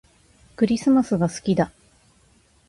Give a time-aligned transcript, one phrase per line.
[0.55, 1.71] クリスマスが好きだ